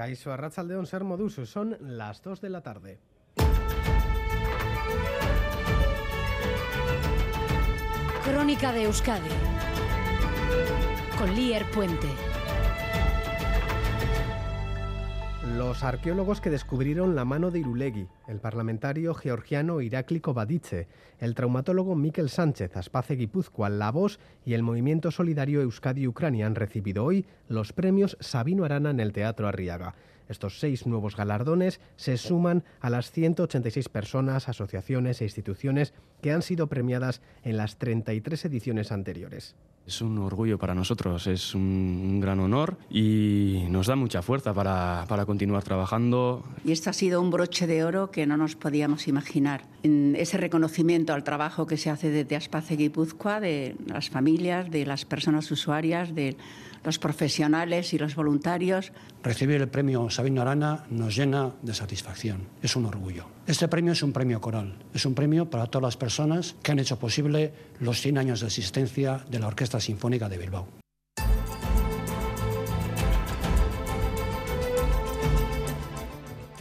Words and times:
Caixo 0.00 0.32
Arrachaldeón 0.32 0.86
Ser 0.86 1.04
Moduso, 1.04 1.44
son 1.44 1.76
las 1.78 2.22
2 2.22 2.40
de 2.40 2.48
la 2.48 2.62
tarde. 2.62 2.98
Crónica 8.24 8.72
de 8.72 8.84
Euskadi 8.84 9.28
con 11.18 11.34
Lier 11.34 11.66
Puente. 11.66 12.29
Los 15.70 15.84
arqueólogos 15.84 16.40
que 16.40 16.50
descubrieron 16.50 17.14
la 17.14 17.24
mano 17.24 17.52
de 17.52 17.60
Irulegui, 17.60 18.08
el 18.26 18.40
parlamentario 18.40 19.14
georgiano 19.14 19.80
Irakli 19.80 20.20
Badice, 20.20 20.88
el 21.20 21.36
traumatólogo 21.36 21.94
Miquel 21.94 22.28
Sánchez, 22.28 22.76
Aspace 22.76 23.14
Guipúzcoa, 23.14 23.68
La 23.68 23.92
Voz 23.92 24.18
y 24.44 24.54
el 24.54 24.64
movimiento 24.64 25.12
solidario 25.12 25.62
Euskadi-Ucrania 25.62 26.46
han 26.46 26.56
recibido 26.56 27.04
hoy 27.04 27.24
los 27.46 27.72
premios 27.72 28.16
Sabino 28.18 28.64
Arana 28.64 28.90
en 28.90 28.98
el 28.98 29.12
Teatro 29.12 29.46
Arriaga. 29.46 29.94
Estos 30.30 30.60
seis 30.60 30.86
nuevos 30.86 31.16
galardones 31.16 31.80
se 31.96 32.16
suman 32.16 32.62
a 32.80 32.88
las 32.88 33.10
186 33.10 33.88
personas, 33.88 34.48
asociaciones 34.48 35.20
e 35.20 35.24
instituciones 35.24 35.92
que 36.22 36.30
han 36.30 36.42
sido 36.42 36.68
premiadas 36.68 37.20
en 37.42 37.56
las 37.56 37.78
33 37.78 38.44
ediciones 38.44 38.92
anteriores. 38.92 39.56
Es 39.86 40.02
un 40.02 40.18
orgullo 40.18 40.56
para 40.56 40.72
nosotros, 40.72 41.26
es 41.26 41.52
un 41.52 42.20
gran 42.20 42.38
honor 42.38 42.76
y 42.90 43.64
nos 43.70 43.88
da 43.88 43.96
mucha 43.96 44.22
fuerza 44.22 44.54
para, 44.54 45.04
para, 45.08 45.26
continuar 45.26 45.64
trabajando. 45.64 46.44
Y 46.64 46.70
esto 46.70 46.90
ha 46.90 46.92
sido 46.92 47.20
un 47.20 47.30
broche 47.30 47.66
de 47.66 47.82
oro 47.82 48.12
que 48.12 48.24
no 48.24 48.36
nos 48.36 48.54
podíamos 48.54 49.08
imaginar. 49.08 49.64
En 49.82 50.14
ese 50.16 50.36
reconocimiento 50.36 51.12
al 51.12 51.24
trabajo 51.24 51.66
que 51.66 51.76
se 51.76 51.90
hace 51.90 52.10
desde 52.10 52.36
Aspace 52.36 52.76
Guipúzcoa, 52.76 53.40
de 53.40 53.74
las 53.86 54.10
familias, 54.10 54.70
de 54.70 54.86
las 54.86 55.04
personas 55.04 55.50
usuarias, 55.50 56.14
de 56.14 56.36
los 56.84 56.98
profesionales 56.98 57.92
y 57.92 57.98
los 57.98 58.14
voluntarios. 58.14 58.92
Recibir 59.22 59.60
el 59.60 59.68
premio 59.68 60.08
Sabino 60.20 60.42
Arana 60.42 60.84
nos 60.90 61.16
llena 61.16 61.54
de 61.62 61.72
satisfacción, 61.72 62.46
es 62.60 62.76
un 62.76 62.84
orgullo. 62.84 63.24
Este 63.46 63.68
premio 63.68 63.94
es 63.94 64.02
un 64.02 64.12
premio 64.12 64.38
coral, 64.38 64.76
es 64.92 65.06
un 65.06 65.14
premio 65.14 65.48
para 65.48 65.64
todas 65.64 65.82
las 65.84 65.96
personas 65.96 66.56
que 66.62 66.72
han 66.72 66.78
hecho 66.78 66.98
posible 66.98 67.54
los 67.78 68.02
100 68.02 68.18
años 68.18 68.40
de 68.40 68.48
existencia 68.48 69.24
de 69.30 69.38
la 69.38 69.46
Orquesta 69.46 69.80
Sinfónica 69.80 70.28
de 70.28 70.36
Bilbao. 70.36 70.79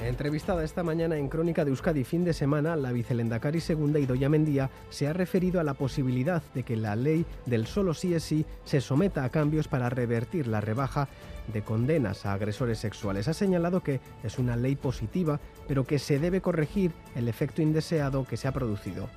Entrevistada 0.09 0.63
esta 0.63 0.81
mañana 0.81 1.17
en 1.17 1.29
Crónica 1.29 1.63
de 1.63 1.69
Euskadi 1.69 2.03
fin 2.03 2.25
de 2.25 2.33
semana, 2.33 2.75
la 2.75 2.91
vicelendacari 2.91 3.61
segunda 3.61 3.99
Idoya 3.99 4.27
Mendía 4.27 4.71
se 4.89 5.07
ha 5.07 5.13
referido 5.13 5.59
a 5.59 5.63
la 5.63 5.75
posibilidad 5.75 6.41
de 6.55 6.63
que 6.63 6.75
la 6.75 6.95
ley 6.95 7.27
del 7.45 7.67
solo 7.67 7.93
sí 7.93 8.15
es 8.15 8.23
sí 8.23 8.43
se 8.65 8.81
someta 8.81 9.23
a 9.23 9.30
cambios 9.30 9.67
para 9.67 9.87
revertir 9.87 10.47
la 10.47 10.61
rebaja 10.61 11.07
de 11.53 11.61
condenas 11.61 12.25
a 12.25 12.33
agresores 12.33 12.80
sexuales. 12.80 13.27
Ha 13.27 13.35
señalado 13.35 13.83
que 13.83 14.02
es 14.23 14.39
una 14.39 14.55
ley 14.55 14.75
positiva, 14.75 15.39
pero 15.67 15.85
que 15.85 15.99
se 15.99 16.17
debe 16.17 16.41
corregir 16.41 16.91
el 17.15 17.27
efecto 17.27 17.61
indeseado 17.61 18.25
que 18.25 18.35
se 18.35 18.47
ha 18.47 18.52
producido. 18.52 19.09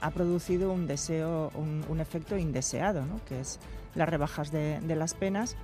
Ha 0.00 0.10
producido 0.10 0.72
un 0.72 0.88
deseo, 0.88 1.52
un, 1.54 2.00
efecto 2.00 2.36
indeseado, 2.36 3.06
¿no? 3.06 3.20
que 3.28 3.38
es 3.38 3.60
las 3.94 4.08
rebajas 4.08 4.50
de, 4.50 4.80
de 4.80 4.96
las 4.96 5.14
penas 5.14 5.56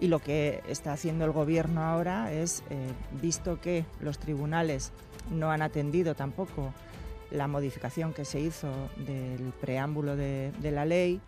y 0.00 0.08
lo 0.08 0.18
que 0.18 0.62
está 0.66 0.92
haciendo 0.92 1.26
el 1.26 1.30
Gobierno 1.30 1.82
ahora 1.82 2.32
es, 2.32 2.62
eh, 2.70 2.76
visto 3.20 3.60
que 3.60 3.84
los 4.00 4.18
tribunales 4.18 4.92
no 5.30 5.50
han 5.50 5.60
atendido 5.60 6.14
tampoco 6.14 6.72
la 7.30 7.46
modificación 7.46 8.12
que 8.14 8.24
se 8.24 8.40
hizo 8.40 8.68
del 8.96 9.52
preámbulo 9.60 10.16
de, 10.16 10.52
la 10.62 10.84
ley, 10.84 11.20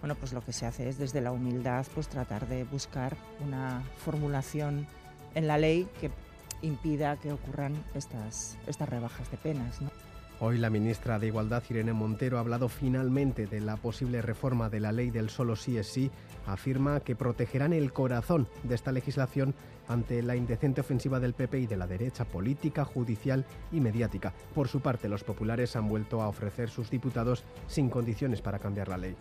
bueno, 0.00 0.14
pues 0.14 0.32
lo 0.32 0.40
que 0.40 0.52
se 0.52 0.66
hace 0.66 0.88
es 0.88 0.98
desde 0.98 1.20
la 1.20 1.32
humildad 1.32 1.84
pues 1.94 2.08
tratar 2.08 2.48
de 2.48 2.64
buscar 2.64 3.16
una 3.44 3.82
formulación 4.04 4.86
en 5.34 5.46
la 5.46 5.58
ley 5.58 5.88
que 6.00 6.10
impida 6.62 7.16
que 7.16 7.32
ocurran 7.32 7.74
estas, 7.94 8.56
estas 8.66 8.88
rebajas 8.88 9.30
de 9.30 9.36
penas. 9.36 9.80
Hoy 10.44 10.58
la 10.58 10.70
ministra 10.70 11.20
de 11.20 11.28
Igualdad, 11.28 11.62
Irene 11.70 11.92
Montero, 11.92 12.36
ha 12.36 12.40
hablado 12.40 12.68
finalmente 12.68 13.46
de 13.46 13.60
la 13.60 13.76
posible 13.76 14.20
reforma 14.22 14.68
de 14.68 14.80
la 14.80 14.90
ley 14.90 15.10
del 15.10 15.30
solo 15.30 15.54
sí 15.54 15.78
es 15.78 15.86
sí. 15.86 16.10
Afirma 16.48 16.98
que 16.98 17.14
protegerán 17.14 17.72
el 17.72 17.92
corazón 17.92 18.48
de 18.64 18.74
esta 18.74 18.90
legislación 18.90 19.54
ante 19.86 20.20
la 20.20 20.34
indecente 20.34 20.80
ofensiva 20.80 21.20
del 21.20 21.34
PP 21.34 21.60
y 21.60 21.66
de 21.68 21.76
la 21.76 21.86
derecha 21.86 22.24
política, 22.24 22.84
judicial 22.84 23.46
y 23.70 23.78
mediática. 23.78 24.34
Por 24.52 24.66
su 24.66 24.80
parte, 24.80 25.08
los 25.08 25.22
populares 25.22 25.76
han 25.76 25.88
vuelto 25.88 26.20
a 26.20 26.26
ofrecer 26.26 26.70
sus 26.70 26.90
diputados 26.90 27.44
sin 27.68 27.88
condiciones 27.88 28.42
para 28.42 28.58
cambiar 28.58 28.88
la 28.88 28.98
ley. 28.98 29.14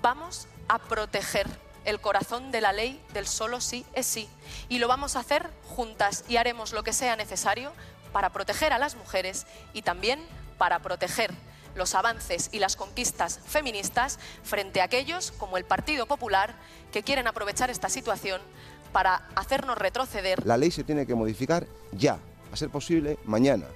Vamos 0.00 0.48
a 0.68 0.78
proteger 0.78 1.46
el 1.84 2.00
corazón 2.00 2.50
de 2.50 2.62
la 2.62 2.72
ley 2.72 2.98
del 3.12 3.26
solo 3.26 3.60
sí 3.60 3.84
es 3.92 4.06
sí. 4.06 4.26
Y 4.70 4.78
lo 4.78 4.88
vamos 4.88 5.16
a 5.16 5.20
hacer 5.20 5.50
juntas 5.66 6.24
y 6.30 6.38
haremos 6.38 6.72
lo 6.72 6.82
que 6.82 6.94
sea 6.94 7.14
necesario 7.14 7.72
para 8.10 8.30
proteger 8.30 8.72
a 8.72 8.78
las 8.78 8.96
mujeres 8.96 9.46
y 9.74 9.82
también 9.82 10.18
para 10.58 10.80
proteger 10.80 11.32
los 11.74 11.94
avances 11.94 12.48
y 12.52 12.58
las 12.58 12.76
conquistas 12.76 13.38
feministas 13.44 14.18
frente 14.42 14.80
a 14.80 14.84
aquellos 14.84 15.32
como 15.32 15.56
el 15.56 15.64
Partido 15.64 16.06
Popular 16.06 16.54
que 16.92 17.02
quieren 17.02 17.26
aprovechar 17.26 17.70
esta 17.70 17.88
situación 17.88 18.40
para 18.92 19.28
hacernos 19.34 19.76
retroceder. 19.76 20.44
La 20.46 20.56
ley 20.56 20.70
se 20.70 20.84
tiene 20.84 21.06
que 21.06 21.14
modificar 21.14 21.66
ya, 21.92 22.18
a 22.52 22.56
ser 22.56 22.70
posible 22.70 23.18
mañana. 23.24 23.66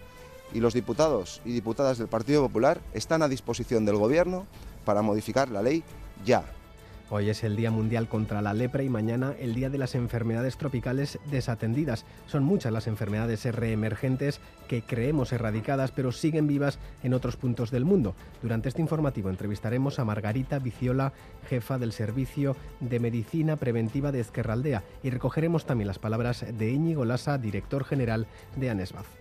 Y 0.52 0.60
los 0.60 0.74
diputados 0.74 1.40
y 1.44 1.52
diputadas 1.52 1.98
del 1.98 2.08
Partido 2.08 2.42
Popular 2.42 2.80
están 2.94 3.22
a 3.22 3.28
disposición 3.28 3.84
del 3.84 3.96
Gobierno 3.96 4.46
para 4.84 5.02
modificar 5.02 5.48
la 5.48 5.62
ley 5.62 5.84
ya. 6.24 6.44
Hoy 7.12 7.28
es 7.28 7.42
el 7.42 7.56
Día 7.56 7.72
Mundial 7.72 8.06
contra 8.06 8.40
la 8.40 8.54
Lepra 8.54 8.84
y 8.84 8.88
mañana 8.88 9.34
el 9.40 9.52
Día 9.52 9.68
de 9.68 9.78
las 9.78 9.96
Enfermedades 9.96 10.56
Tropicales 10.56 11.18
Desatendidas. 11.28 12.04
Son 12.28 12.44
muchas 12.44 12.72
las 12.72 12.86
enfermedades 12.86 13.44
reemergentes 13.52 14.40
que 14.68 14.82
creemos 14.82 15.32
erradicadas 15.32 15.90
pero 15.90 16.12
siguen 16.12 16.46
vivas 16.46 16.78
en 17.02 17.12
otros 17.12 17.36
puntos 17.36 17.72
del 17.72 17.84
mundo. 17.84 18.14
Durante 18.42 18.68
este 18.68 18.80
informativo 18.80 19.28
entrevistaremos 19.28 19.98
a 19.98 20.04
Margarita 20.04 20.60
Viciola, 20.60 21.12
jefa 21.48 21.78
del 21.78 21.90
Servicio 21.90 22.54
de 22.78 23.00
Medicina 23.00 23.56
Preventiva 23.56 24.12
de 24.12 24.20
Ezquerraldea 24.20 24.84
y 25.02 25.10
recogeremos 25.10 25.66
también 25.66 25.88
las 25.88 25.98
palabras 25.98 26.46
de 26.56 26.70
Íñigo 26.70 27.04
Lasa, 27.04 27.38
director 27.38 27.82
general 27.82 28.28
de 28.54 28.70
ANESBAZ. 28.70 29.19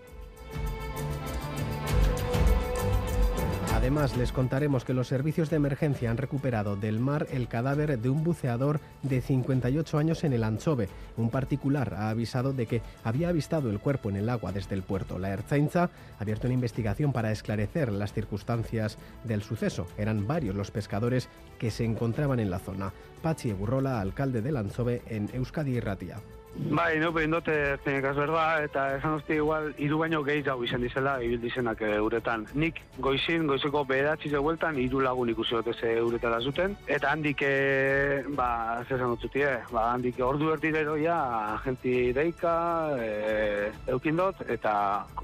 Además, 3.79 4.17
les 4.17 4.33
contaremos 4.33 4.83
que 4.83 4.93
los 4.93 5.07
servicios 5.07 5.49
de 5.49 5.55
emergencia 5.55 6.11
han 6.11 6.17
recuperado 6.17 6.75
del 6.75 6.99
mar 6.99 7.27
el 7.31 7.47
cadáver 7.47 7.97
de 7.97 8.09
un 8.09 8.25
buceador 8.25 8.81
de 9.03 9.21
58 9.21 9.97
años 9.97 10.25
en 10.25 10.33
el 10.33 10.43
Anchove. 10.43 10.89
Un 11.15 11.29
particular 11.29 11.93
ha 11.93 12.09
avisado 12.09 12.51
de 12.51 12.65
que 12.65 12.81
había 13.05 13.29
avistado 13.29 13.69
el 13.69 13.79
cuerpo 13.79 14.09
en 14.09 14.17
el 14.17 14.27
agua 14.27 14.51
desde 14.51 14.75
el 14.75 14.83
puerto. 14.83 15.17
La 15.17 15.29
Erzainza 15.29 15.83
ha 15.83 16.21
abierto 16.21 16.47
una 16.47 16.55
investigación 16.55 17.13
para 17.13 17.31
esclarecer 17.31 17.93
las 17.93 18.11
circunstancias 18.11 18.97
del 19.23 19.43
suceso. 19.43 19.87
Eran 19.97 20.27
varios 20.27 20.57
los 20.57 20.71
pescadores 20.71 21.29
que 21.57 21.71
se 21.71 21.85
encontraban 21.85 22.41
en 22.41 22.49
la 22.49 22.59
zona. 22.59 22.91
Pachi 23.21 23.53
Burrola, 23.53 24.01
alcalde 24.01 24.41
del 24.41 24.57
Anchove 24.57 25.03
en 25.07 25.29
Euskadi 25.33 25.77
y 25.77 25.79
Ratia. 25.79 26.17
Bai, 26.55 26.99
no, 26.99 27.11
behin 27.13 27.31
dote 27.31 27.53
zenek 27.85 28.03
berba, 28.17 28.43
eta 28.65 28.83
esan 28.97 29.15
duzti 29.15 29.37
igual, 29.39 29.69
iru 29.77 29.99
baino 30.01 30.19
gehi 30.25 30.43
jau 30.43 30.57
izan 30.65 30.81
dizela, 30.83 31.15
ibil 31.23 31.39
dizenak 31.41 31.81
eh, 31.85 31.99
uretan. 32.01 32.45
Nik 32.53 32.81
goizin, 32.99 33.47
goizeko 33.47 33.83
beheratzi 33.89 34.29
zegoeltan, 34.33 34.77
iru 34.81 35.01
lagun 35.05 35.29
ikusi 35.29 35.55
dute 35.55 35.73
ze 35.73 35.95
uretara 36.01 36.41
zuten, 36.41 36.75
eta 36.87 37.13
handik, 37.13 37.41
e, 37.41 38.23
ba, 38.35 38.49
zezan 38.87 39.15
dutzuti, 39.15 39.45
eh? 39.45 39.57
ba, 39.71 39.87
handik 39.93 40.19
ordu 40.25 40.51
erdirero 40.53 40.97
ja, 40.99 41.17
agenti 41.55 42.11
deika, 42.13 42.53
e, 42.99 43.71
eukindot, 43.95 44.45
eta 44.49 44.73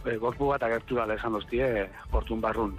e, 0.05 0.17
gorpu 0.17 0.53
bat 0.53 0.63
agertu 0.63 1.01
dala 1.01 1.17
esan 1.19 1.37
duzti, 1.39 1.61
e, 1.61 1.89
portun 2.13 2.41
barrun. 2.41 2.77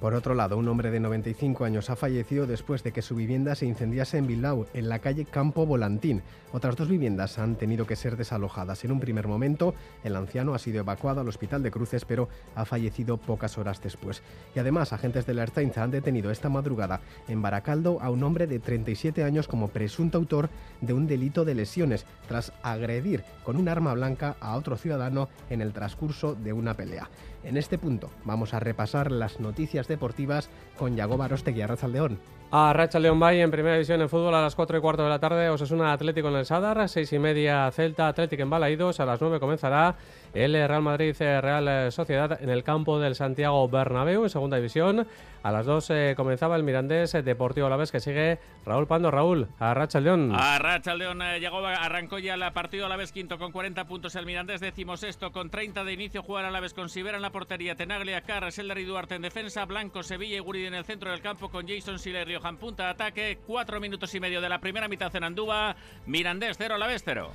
Por 0.00 0.14
otro 0.14 0.34
lado, 0.34 0.56
un 0.56 0.68
hombre 0.68 0.92
de 0.92 1.00
95 1.00 1.64
años 1.64 1.90
ha 1.90 1.96
fallecido 1.96 2.46
después 2.46 2.84
de 2.84 2.92
que 2.92 3.02
su 3.02 3.16
vivienda 3.16 3.56
se 3.56 3.66
incendiase 3.66 4.18
en 4.18 4.28
Bilbao, 4.28 4.66
en 4.72 4.88
la 4.88 5.00
calle 5.00 5.24
Campo 5.24 5.66
Volantín. 5.66 6.22
Otras 6.52 6.76
dos 6.76 6.88
viviendas 6.88 7.36
han 7.40 7.56
tenido 7.56 7.84
que 7.84 7.96
ser 7.96 8.16
desalojadas. 8.16 8.84
En 8.84 8.92
un 8.92 9.00
primer 9.00 9.26
momento, 9.26 9.74
el 10.04 10.14
anciano 10.14 10.54
ha 10.54 10.60
sido 10.60 10.78
evacuado 10.78 11.20
al 11.20 11.28
hospital 11.28 11.64
de 11.64 11.72
Cruces, 11.72 12.04
pero 12.04 12.28
ha 12.54 12.64
fallecido 12.64 13.16
pocas 13.16 13.58
horas 13.58 13.82
después. 13.82 14.22
Y 14.54 14.60
además, 14.60 14.92
agentes 14.92 15.26
de 15.26 15.34
la 15.34 15.42
Ertzaintza 15.42 15.82
han 15.82 15.90
detenido 15.90 16.30
esta 16.30 16.48
madrugada 16.48 17.00
en 17.26 17.42
Baracaldo 17.42 17.98
a 18.00 18.10
un 18.10 18.22
hombre 18.22 18.46
de 18.46 18.60
37 18.60 19.24
años 19.24 19.48
como 19.48 19.66
presunto 19.66 20.16
autor 20.16 20.48
de 20.80 20.92
un 20.92 21.08
delito 21.08 21.44
de 21.44 21.56
lesiones, 21.56 22.06
tras 22.28 22.52
agredir 22.62 23.24
con 23.42 23.56
un 23.56 23.68
arma 23.68 23.94
blanca 23.94 24.36
a 24.38 24.56
otro 24.56 24.76
ciudadano 24.76 25.28
en 25.50 25.60
el 25.60 25.72
transcurso 25.72 26.36
de 26.36 26.52
una 26.52 26.74
pelea. 26.74 27.10
En 27.44 27.56
este 27.56 27.78
punto 27.78 28.10
vamos 28.24 28.52
a 28.52 28.60
repasar 28.60 29.10
las 29.10 29.40
noticias 29.40 29.87
deportivas 29.88 30.50
con 30.78 30.96
Yago 30.96 31.16
Barostegui, 31.16 31.62
Arrachaldeón. 31.62 32.18
A 32.50 32.72
Racha 32.72 32.98
León 32.98 33.20
Bay 33.20 33.40
en 33.40 33.50
primera 33.50 33.74
división 33.74 34.00
de 34.00 34.08
fútbol 34.08 34.34
a 34.34 34.40
las 34.40 34.54
4 34.54 34.78
y 34.78 34.80
cuarto 34.80 35.02
de 35.02 35.10
la 35.10 35.18
tarde, 35.18 35.50
Osasuna 35.50 35.92
Atlético 35.92 36.28
en 36.28 36.36
el 36.36 36.46
Sadar, 36.46 36.88
6 36.88 37.12
y 37.12 37.18
media 37.18 37.70
Celta 37.72 38.08
Atlético 38.08 38.42
en 38.42 38.48
Balaídos, 38.48 39.00
a 39.00 39.04
las 39.04 39.20
9 39.20 39.38
comenzará 39.38 39.96
el 40.34 40.52
Real 40.52 40.82
Madrid 40.82 41.14
eh, 41.20 41.40
Real 41.40 41.68
eh, 41.68 41.90
Sociedad 41.90 42.40
en 42.42 42.50
el 42.50 42.62
campo 42.62 42.98
del 42.98 43.14
Santiago 43.14 43.68
Bernabéu 43.68 44.24
en 44.24 44.30
segunda 44.30 44.56
división. 44.56 45.06
A 45.42 45.52
las 45.52 45.66
2 45.66 45.90
eh, 45.90 46.14
comenzaba 46.16 46.56
el 46.56 46.62
Mirandés 46.62 47.12
Deportivo 47.12 47.66
a 47.68 47.70
la 47.70 47.76
vez 47.76 47.92
que 47.92 48.00
sigue 48.00 48.38
Raúl 48.66 48.86
Pando. 48.86 49.10
Raúl, 49.10 49.48
a 49.58 49.72
Racha 49.72 50.00
León. 50.00 50.32
A 50.34 50.58
Racha 50.58 50.94
León 50.94 51.20
llegó, 51.40 51.64
arrancó 51.64 52.18
ya 52.18 52.34
el 52.34 52.52
partido 52.52 52.86
a 52.86 52.88
la 52.88 52.96
vez 52.96 53.12
quinto 53.12 53.38
con 53.38 53.52
40 53.52 53.86
puntos. 53.86 54.14
El 54.16 54.26
Mirandés 54.26 54.60
sexto 54.96 55.32
con 55.32 55.50
30 55.50 55.84
de 55.84 55.92
inicio. 55.92 56.22
Jugar 56.22 56.44
a 56.44 56.50
la 56.50 56.60
vez 56.60 56.74
con 56.74 56.88
Sibera 56.88 57.16
en 57.16 57.22
la 57.22 57.30
portería, 57.30 57.76
Tenaglia, 57.76 58.20
Carras, 58.22 58.58
Elder 58.58 58.78
y 58.78 58.84
Duarte 58.84 59.14
en 59.14 59.22
defensa, 59.22 59.64
Blanco, 59.64 60.02
Sevilla 60.02 60.36
y 60.36 60.40
Guridi 60.40 60.66
en 60.66 60.74
el 60.74 60.84
centro 60.84 61.10
del 61.10 61.20
campo 61.20 61.50
con 61.50 61.66
Jason 61.66 61.98
Johan 61.98 62.56
Punta 62.56 62.84
de 62.84 62.90
ataque. 62.90 63.38
Cuatro 63.46 63.80
minutos 63.80 64.14
y 64.14 64.20
medio 64.20 64.40
de 64.40 64.48
la 64.48 64.58
primera 64.60 64.88
mitad 64.88 65.14
en 65.14 65.24
Andúa. 65.24 65.76
Mirandés 66.06 66.56
0 66.58 66.74
a 66.74 66.78
la 66.78 66.86
vez 66.86 67.02
0. 67.04 67.30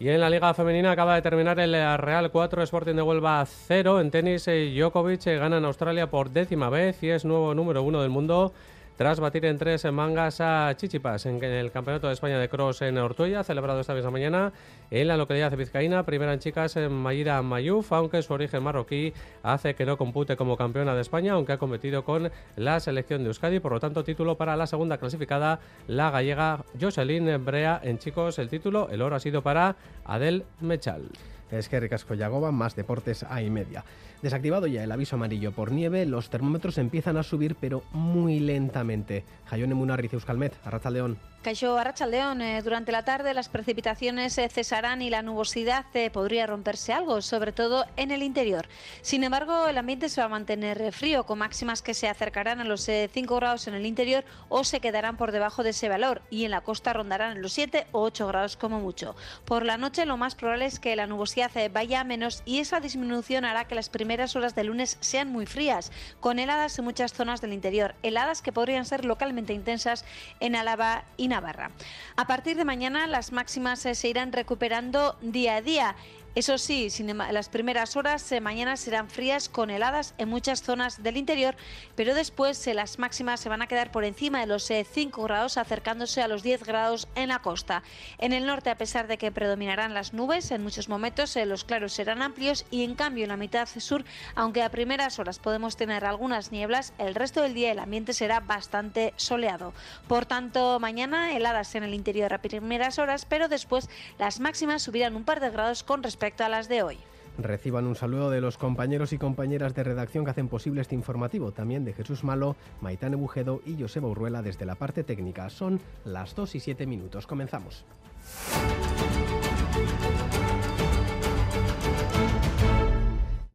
Y 0.00 0.10
en 0.10 0.20
la 0.20 0.30
Liga 0.30 0.54
Femenina 0.54 0.92
acaba 0.92 1.16
de 1.16 1.22
terminar 1.22 1.58
el 1.58 1.72
Real 1.72 2.30
4, 2.30 2.62
Sporting 2.62 2.94
de 2.94 3.02
Huelva 3.02 3.44
0. 3.44 4.00
En 4.00 4.12
tenis, 4.12 4.46
eh, 4.46 4.72
Djokovic 4.72 5.26
eh, 5.26 5.38
gana 5.38 5.56
en 5.56 5.64
Australia 5.64 6.08
por 6.08 6.30
décima 6.30 6.70
vez 6.70 7.02
y 7.02 7.08
es 7.08 7.24
nuevo 7.24 7.52
número 7.52 7.82
uno 7.82 8.00
del 8.00 8.10
mundo 8.10 8.52
tras 8.98 9.20
batir 9.20 9.44
en 9.44 9.58
tres 9.58 9.84
mangas 9.92 10.40
a 10.40 10.74
Chichipas 10.76 11.24
en 11.26 11.40
el 11.44 11.70
Campeonato 11.70 12.08
de 12.08 12.14
España 12.14 12.36
de 12.36 12.48
Cross 12.48 12.82
en 12.82 12.98
Ortuella, 12.98 13.44
celebrado 13.44 13.78
esta 13.78 13.94
misma 13.94 14.10
mañana 14.10 14.52
en 14.90 15.06
la 15.06 15.16
localidad 15.16 15.52
de 15.52 15.56
Vizcaína. 15.56 16.04
Primera 16.04 16.32
en 16.32 16.40
chicas 16.40 16.76
en 16.76 16.92
Mayira 16.92 17.40
Mayuf, 17.40 17.92
aunque 17.92 18.20
su 18.22 18.32
origen 18.32 18.60
marroquí 18.60 19.14
hace 19.44 19.76
que 19.76 19.86
no 19.86 19.96
compute 19.96 20.36
como 20.36 20.56
campeona 20.56 20.96
de 20.96 21.02
España, 21.02 21.34
aunque 21.34 21.52
ha 21.52 21.58
competido 21.58 22.02
con 22.02 22.32
la 22.56 22.80
selección 22.80 23.22
de 23.22 23.28
Euskadi. 23.28 23.60
Por 23.60 23.70
lo 23.70 23.78
tanto, 23.78 24.02
título 24.02 24.36
para 24.36 24.56
la 24.56 24.66
segunda 24.66 24.98
clasificada, 24.98 25.60
la 25.86 26.10
gallega 26.10 26.64
Jocelyn 26.80 27.44
Brea. 27.44 27.80
En 27.84 27.98
chicos, 27.98 28.40
el 28.40 28.48
título, 28.48 28.88
el 28.90 29.00
oro 29.00 29.14
ha 29.14 29.20
sido 29.20 29.42
para 29.42 29.76
Adel 30.04 30.44
Mechal. 30.60 31.08
Es 31.50 31.68
que 31.68 31.80
Ricasco 31.80 32.14
Yagoba, 32.14 32.52
más 32.52 32.76
deportes 32.76 33.24
a 33.28 33.42
y 33.42 33.50
media. 33.50 33.84
Desactivado 34.22 34.66
ya 34.66 34.82
el 34.82 34.92
aviso 34.92 35.16
amarillo 35.16 35.52
por 35.52 35.70
nieve, 35.70 36.04
los 36.04 36.28
termómetros 36.28 36.78
empiezan 36.78 37.16
a 37.16 37.22
subir, 37.22 37.54
pero 37.54 37.84
muy 37.92 38.40
lentamente. 38.40 39.24
Jayone 39.46 39.74
Munarriz, 39.74 40.12
Euskalmet, 40.12 40.54
Arracha 40.64 40.90
León. 40.90 41.18
Caixó 41.42 41.78
Arrachaldeón, 41.78 42.42
eh, 42.42 42.62
durante 42.62 42.90
la 42.90 43.04
tarde 43.04 43.32
las 43.32 43.48
precipitaciones 43.48 44.36
eh, 44.38 44.48
cesarán 44.48 45.02
y 45.02 45.08
la 45.08 45.22
nubosidad 45.22 45.86
eh, 45.94 46.10
podría 46.10 46.48
romperse 46.48 46.92
algo, 46.92 47.22
sobre 47.22 47.52
todo 47.52 47.86
en 47.96 48.10
el 48.10 48.24
interior. 48.24 48.66
Sin 49.02 49.22
embargo, 49.22 49.68
el 49.68 49.78
ambiente 49.78 50.08
se 50.08 50.20
va 50.20 50.24
a 50.24 50.30
mantener 50.30 50.92
frío, 50.92 51.24
con 51.26 51.38
máximas 51.38 51.80
que 51.80 51.94
se 51.94 52.08
acercarán 52.08 52.60
a 52.60 52.64
los 52.64 52.82
5 52.82 53.36
grados 53.36 53.68
en 53.68 53.74
el 53.74 53.86
interior 53.86 54.24
o 54.48 54.64
se 54.64 54.80
quedarán 54.80 55.16
por 55.16 55.30
debajo 55.30 55.62
de 55.62 55.70
ese 55.70 55.88
valor 55.88 56.22
y 56.28 56.44
en 56.44 56.50
la 56.50 56.62
costa 56.62 56.92
rondarán 56.92 57.40
los 57.40 57.52
7 57.52 57.86
o 57.92 58.02
8 58.02 58.26
grados 58.26 58.56
como 58.56 58.80
mucho. 58.80 59.14
Por 59.44 59.64
la 59.64 59.78
noche 59.78 60.06
lo 60.06 60.16
más 60.16 60.34
probable 60.34 60.66
es 60.66 60.80
que 60.80 60.96
la 60.96 61.06
nubosidad 61.06 61.37
vaya 61.72 62.00
a 62.00 62.04
menos 62.04 62.42
y 62.44 62.58
esa 62.58 62.80
disminución 62.80 63.44
hará 63.44 63.66
que 63.66 63.74
las 63.74 63.88
primeras 63.88 64.34
horas 64.34 64.54
del 64.54 64.68
lunes 64.68 64.96
sean 65.00 65.30
muy 65.30 65.46
frías, 65.46 65.92
con 66.20 66.38
heladas 66.38 66.78
en 66.78 66.84
muchas 66.84 67.12
zonas 67.12 67.40
del 67.40 67.52
interior, 67.52 67.94
heladas 68.02 68.42
que 68.42 68.52
podrían 68.52 68.84
ser 68.84 69.04
localmente 69.04 69.52
intensas 69.52 70.04
en 70.40 70.56
Álava 70.56 71.04
y 71.16 71.28
Navarra. 71.28 71.70
A 72.16 72.26
partir 72.26 72.56
de 72.56 72.64
mañana 72.64 73.06
las 73.06 73.30
máximas 73.32 73.84
eh, 73.86 73.94
se 73.94 74.08
irán 74.08 74.32
recuperando 74.32 75.16
día 75.20 75.56
a 75.56 75.62
día 75.62 75.96
eso 76.34 76.58
sí, 76.58 76.88
las 77.32 77.48
primeras 77.48 77.96
horas 77.96 78.30
eh, 78.30 78.40
mañana 78.40 78.76
serán 78.76 79.08
frías 79.08 79.48
con 79.48 79.70
heladas 79.70 80.14
en 80.18 80.28
muchas 80.28 80.62
zonas 80.62 81.02
del 81.02 81.16
interior, 81.16 81.56
pero 81.96 82.14
después 82.14 82.64
eh, 82.66 82.74
las 82.74 82.98
máximas 82.98 83.40
se 83.40 83.48
van 83.48 83.62
a 83.62 83.66
quedar 83.66 83.90
por 83.90 84.04
encima 84.04 84.40
de 84.40 84.46
los 84.46 84.64
5 84.64 85.20
eh, 85.20 85.24
grados, 85.24 85.56
acercándose 85.56 86.22
a 86.22 86.28
los 86.28 86.42
10 86.42 86.62
grados 86.64 87.08
en 87.14 87.30
la 87.30 87.40
costa. 87.40 87.82
En 88.18 88.32
el 88.32 88.46
norte, 88.46 88.70
a 88.70 88.76
pesar 88.78 89.08
de 89.08 89.18
que 89.18 89.32
predominarán 89.32 89.94
las 89.94 90.12
nubes, 90.12 90.50
en 90.50 90.62
muchos 90.62 90.88
momentos 90.88 91.34
los 91.46 91.64
claros 91.64 91.94
serán 91.94 92.22
amplios 92.22 92.66
y 92.70 92.84
en 92.84 92.94
cambio 92.94 93.24
en 93.24 93.30
la 93.30 93.36
mitad 93.36 93.66
sur, 93.66 94.04
aunque 94.34 94.62
a 94.62 94.70
primeras 94.70 95.18
horas 95.18 95.38
podemos 95.38 95.76
tener 95.76 96.04
algunas 96.04 96.52
nieblas, 96.52 96.92
el 96.98 97.14
resto 97.14 97.42
del 97.42 97.54
día 97.54 97.72
el 97.72 97.78
ambiente 97.78 98.12
será 98.12 98.40
bastante 98.40 99.12
soleado. 99.16 99.72
Por 100.06 100.26
tanto, 100.26 100.78
mañana 100.78 101.32
heladas 101.32 101.74
en 101.74 101.84
el 101.84 101.94
interior 101.94 102.32
a 102.32 102.42
primeras 102.42 102.98
horas, 102.98 103.24
pero 103.24 103.48
después 103.48 103.88
las 104.18 104.40
máximas 104.40 104.82
subirán 104.82 105.16
un 105.16 105.24
par 105.24 105.40
de 105.40 105.50
grados 105.50 105.82
con 105.82 106.02
respecto 106.02 106.17
a 106.18 106.48
las 106.48 106.68
de 106.68 106.82
hoy. 106.82 106.98
Reciban 107.38 107.86
un 107.86 107.94
saludo 107.94 108.30
de 108.30 108.40
los 108.40 108.58
compañeros 108.58 109.12
y 109.12 109.18
compañeras 109.18 109.74
de 109.74 109.84
redacción 109.84 110.24
que 110.24 110.32
hacen 110.32 110.48
posible 110.48 110.80
este 110.80 110.96
informativo, 110.96 111.52
también 111.52 111.84
de 111.84 111.92
Jesús 111.92 112.24
Malo, 112.24 112.56
Maitane 112.80 113.14
Bujedo 113.14 113.62
y 113.64 113.80
Joseba 113.80 114.08
Urruela 114.08 114.42
desde 114.42 114.66
la 114.66 114.74
parte 114.74 115.04
técnica. 115.04 115.48
Son 115.48 115.80
las 116.04 116.34
2 116.34 116.56
y 116.56 116.60
7 116.60 116.86
minutos. 116.86 117.28
Comenzamos. 117.28 117.84